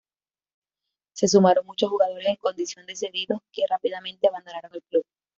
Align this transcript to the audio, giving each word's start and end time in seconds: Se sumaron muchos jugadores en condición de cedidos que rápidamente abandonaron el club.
Se 1.13 1.27
sumaron 1.27 1.67
muchos 1.67 1.91
jugadores 1.91 2.25
en 2.27 2.35
condición 2.37 2.87
de 2.87 2.95
cedidos 2.95 3.39
que 3.51 3.67
rápidamente 3.69 4.27
abandonaron 4.29 4.71
el 4.73 4.81
club. 4.81 5.05